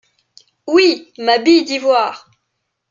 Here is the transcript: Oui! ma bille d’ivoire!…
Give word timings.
Oui! 0.65 1.13
ma 1.19 1.37
bille 1.37 1.63
d’ivoire!… 1.63 2.27